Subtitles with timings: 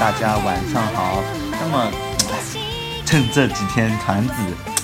[0.00, 1.20] 大家晚上好。
[1.50, 1.90] 那么，
[3.04, 4.32] 趁这几天团子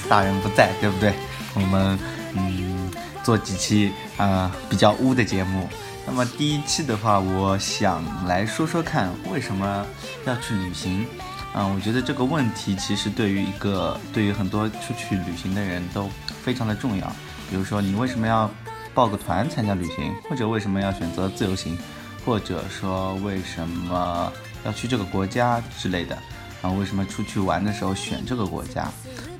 [0.09, 1.15] 大人不在，对不对？
[1.55, 1.97] 我们
[2.35, 2.91] 嗯
[3.23, 5.69] 做几期啊、比较污的节目。
[6.05, 9.87] 那么第一期的话，我想来说说看，为什么
[10.27, 11.07] 要去旅行？
[11.53, 16.11] 啊、我觉得这个问题其实对于一个对于很多出去旅行的人都
[16.43, 17.07] 非常的重要。
[17.49, 18.51] 比如说，你为什么要
[18.93, 21.79] 报个团参加旅行，或者为什么要选择自由行？
[22.27, 24.33] 或者说为什么
[24.65, 26.17] 要去这个国家之类的
[26.63, 26.71] 啊？
[26.71, 28.89] 为什么出去玩的时候选这个国家？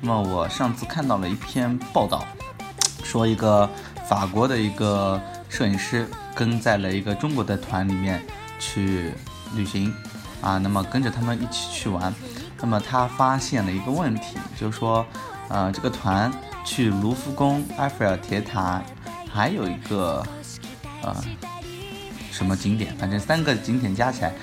[0.01, 2.25] 那么我上次看到了一篇报道，
[3.03, 3.69] 说一个
[4.07, 8.21] 法国的一个摄影师跟在了一个中国的团里面
[8.59, 9.13] 去
[9.55, 9.93] 旅行
[10.41, 12.13] 啊，那么跟着他们一起去玩，
[12.61, 15.05] 那么他发现了一个问题，就是说，
[15.49, 16.31] 呃，这个团
[16.63, 18.83] 去卢浮宫、埃菲尔铁塔，
[19.31, 20.23] 还有一个
[21.01, 21.15] 呃
[22.31, 24.33] 什么景点，反正三个景点加起来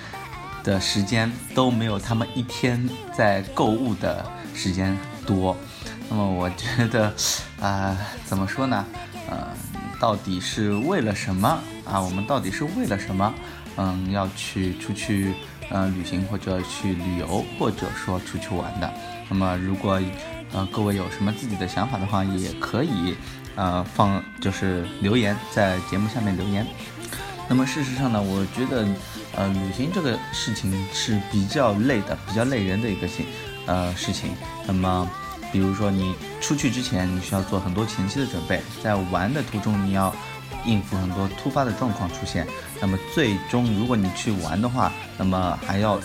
[0.63, 4.25] 的时间都没有他们一天在购物的
[4.55, 5.57] 时间多。
[6.09, 7.14] 那么我觉得，
[7.61, 8.85] 啊、怎么说呢？
[9.31, 9.48] 呃，
[9.98, 11.48] 到底是为了什么
[11.85, 12.01] 啊？
[12.01, 13.33] 我们到底是为了什么？
[13.77, 15.33] 嗯，要去出去
[15.70, 18.92] 呃旅行或者去旅游，或者说出去玩的。
[19.31, 19.98] 那么如果
[20.53, 23.17] 呃各位有什么自己的想法的话，也可以
[23.57, 26.67] 呃放就是留言在节目下面留言。
[27.52, 28.89] 那么事实上呢，我觉得，
[29.36, 33.23] 呃，旅行这个事情是比较累的，比较累人的一个事，
[33.67, 34.30] 呃，事情。
[34.67, 35.07] 那么，
[35.52, 40.11] 比如说你出去之前，你需要做很多前期的准备，在玩的途中，你要
[40.64, 42.46] 应付很多突发的状况出现。
[42.80, 46.01] 那么最终，如果你去玩的话，那么还要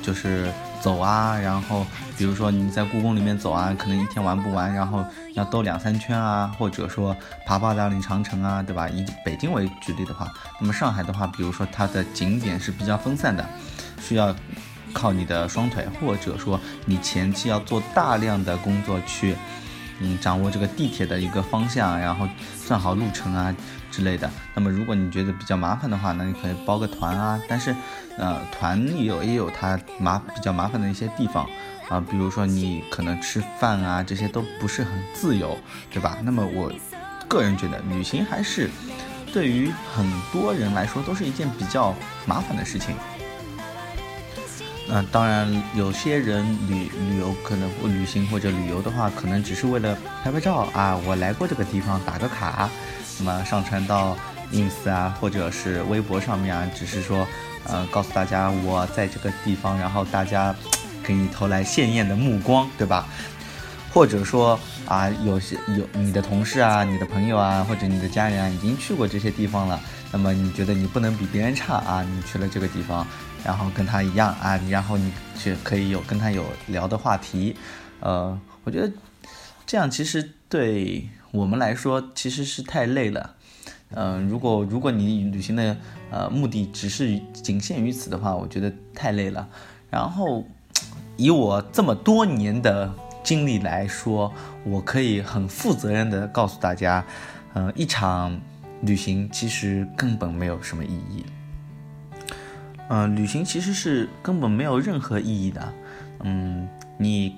[0.00, 0.48] 就是
[0.80, 1.84] 走啊，然后
[2.16, 5.04] 比如说你在故宫里面走啊，可能一天玩不完，然后
[5.38, 7.16] 要兜两三圈啊，或者说
[7.46, 8.88] 爬八达岭长城啊，对吧？
[8.88, 13.48] 以北京为举例的话，那么上海的话，比如说它的景点是比较分散的，
[14.00, 14.34] 需要
[14.92, 19.36] 靠你的双腿，或者说你前期要做大量的工作去。
[20.00, 23.52] 嗯，掌握这个地铁的一个方向，然后算好路程啊
[23.90, 24.30] 之类的。
[24.54, 27.36] 那么，如果你觉得比较麻烦的话，那你可以包个团啊。
[27.48, 27.74] 但是，
[28.16, 31.44] 呃，团也有也有它麻比较麻烦的一些地方
[31.88, 35.58] 啊，比如说你可能吃饭啊这些都不是很自由，
[35.90, 36.18] 对吧？
[36.22, 36.72] 那么我
[37.26, 38.70] 个人觉得，旅行还是
[39.32, 41.94] 对于很多人来说都是一件比较
[42.26, 42.94] 麻烦的事情。
[44.90, 52.70] 那、当然，有些人旅旅游可能不旅行或者旅游的话，可能只是为了拍拍照啊，我来过这个地方，打个卡，
[53.18, 54.16] 那么上传到
[54.50, 57.26] ins 啊，或者是微博上面啊，只是说，
[57.64, 60.54] 呃，告诉大家我在这个地方，然后大家
[61.08, 63.08] 给你投来鲜艳的目光，对吧？
[63.90, 69.80] 或者说啊，有些有你的同事啊、你的朋友啊，或者你的家人啊，已经去过这些地方了，
[70.12, 72.02] 那么你觉得你不能比别人差啊？
[72.02, 73.06] 你去了这个地方，
[73.42, 77.56] 然后跟他一样啊，然后你去可以有跟他有聊的话题，
[78.00, 78.92] 呃，我觉得
[79.66, 83.36] 这样其实对我们来说其实是太累了。
[83.90, 85.74] 嗯、如果如果你旅行的
[86.10, 89.48] 呃目的只是仅限于此的话，我觉得太累了。
[89.90, 90.44] 然后
[91.18, 92.90] 以我这么多年的
[93.24, 94.32] 经历来说，
[94.64, 97.04] 我可以很负责任的告诉大家，
[97.54, 98.40] 呃，一场
[98.82, 101.26] 旅行其实根本没有什么意义。
[102.88, 105.74] 嗯、旅行其实是根本没有任何意义的。
[106.20, 107.36] 嗯，你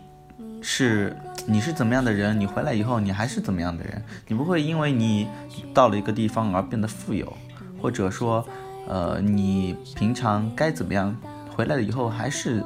[0.60, 1.16] 是
[1.46, 5.26] 你是怎么样的人，你回来以后你还是怎么样的人，你不会因为你
[5.72, 7.36] 到了一个地方而变得富有，
[7.80, 8.46] 或者说，
[8.86, 11.16] 呃，你平常该怎么样，
[11.56, 12.62] 回来了以后还是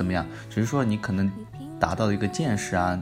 [0.00, 1.30] 怎么样，只是说你可能
[1.78, 2.98] 达到的一个见识啊，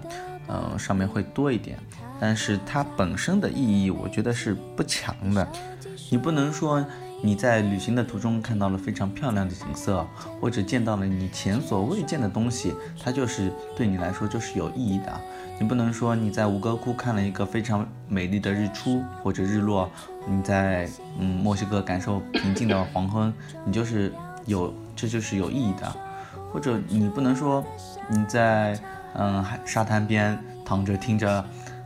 [0.49, 1.79] 呃，上面会多一点，
[2.19, 5.47] 但是它本身的意义，我觉得是不强的。
[6.11, 6.85] 你不能说
[7.23, 10.05] 你在旅行的途中看到了非常漂亮的景色，
[10.41, 15.21] 或者见到了你前所未见的东西，它就是对你来说就是有意义的。
[15.61, 19.89] 你不能说你在吴哥窟看了一个非常美丽的日出或者日落，
[20.27, 23.33] 你在嗯墨西哥感受平静的黄昏，
[23.65, 24.13] 你就是
[24.47, 25.95] 有这就是有意义的。
[26.53, 27.65] 或者你不能说
[28.09, 28.79] 你在
[29.15, 31.45] 嗯海沙滩边躺着听着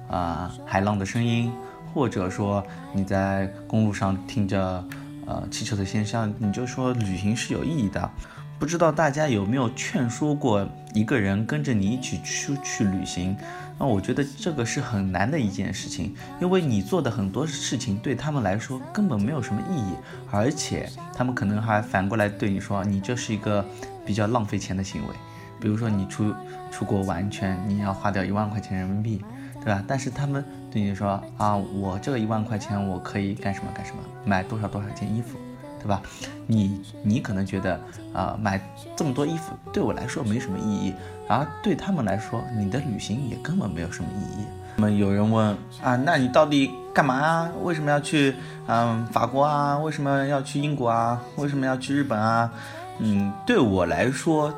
[0.08, 1.50] 啊、海浪的声音，
[1.94, 2.62] 或者说
[2.92, 4.84] 你在公路上听着
[5.26, 8.10] 呃汽车的喧嚣，你就说旅行是有意义的。
[8.58, 13.36] 不知道大家有没有劝说过一个人跟着你一起出去旅行？
[13.76, 19.94] 那我觉得这个是很难的一件事情，因为你做的很多事情对他们来说根本没有什么意义，
[20.30, 23.64] 而且他们可能还反过来对你说，你这是一个
[24.04, 25.14] 比较浪费钱的行为。
[25.60, 26.34] 比如说你出
[26.70, 29.24] 出国玩一圈，你要花掉一万块钱人民币，
[29.60, 29.82] 对吧？
[29.86, 35.38] 但是他们对你说啊，我这个一万块钱我可以干什么干什么，买多少多少件衣服。
[35.82, 36.00] 对吧？
[36.46, 37.80] 你你可能觉得
[38.14, 38.60] 啊，买
[38.94, 40.94] 这么多衣服对我来说没什么意义，
[41.28, 44.46] 而对他们来说，你的旅行也根本没有什么意义。
[44.76, 45.44] 那么有人问
[45.82, 47.50] 啊，那你到底干嘛啊？
[47.64, 48.32] 为什么要去
[48.68, 49.76] 嗯法国啊？
[49.76, 51.20] 为什么要去英国啊？
[51.34, 52.52] 为什么要去日本啊？
[52.98, 54.52] 嗯，对我来说，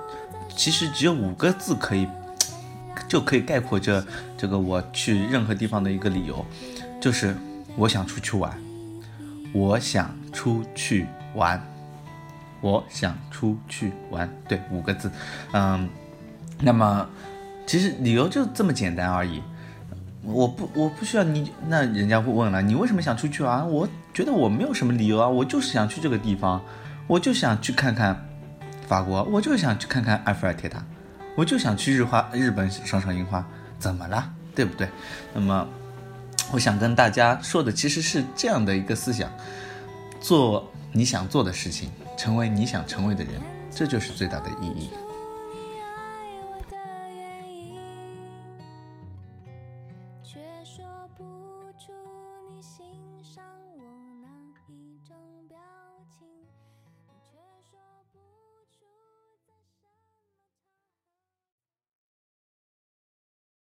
[0.54, 2.08] 其实只有五个字可以
[3.08, 4.04] 就可以概括这
[4.36, 6.44] 这个我去任何地方的一个理由，
[7.00, 7.36] 就是
[7.76, 8.52] 我想出去玩，
[9.52, 10.14] 我想。
[10.34, 11.64] 出去玩，
[12.60, 15.08] 我想出去玩，对，五个字，
[15.52, 15.88] 嗯，
[16.60, 17.08] 那么
[17.64, 19.40] 其实理由就这么简单而已。
[20.25, 23.70] 我不，我不需要你，那人家会问了，你为什么想出去玩？
[23.70, 26.60] 我觉得我没有什么理由啊，我就是想去这个地方，
[27.06, 28.26] 我就想去看看
[28.86, 30.82] 法国我就想去看看埃菲尔铁塔
[31.36, 33.44] 我就想去日花日本赏赏樱花
[33.78, 34.32] 怎么了？
[34.54, 34.88] 对不对？
[35.34, 35.66] 那么
[36.52, 39.30] 我想跟大家说的其实是这样的一个思想
[40.20, 43.34] 做你想做的事情成为你想成为的人
[43.70, 44.90] 这就是最大的意义。
[50.22, 50.84] 却说
[51.16, 51.24] 不
[51.78, 51.92] 出
[52.54, 52.86] 你欣
[53.22, 53.42] 赏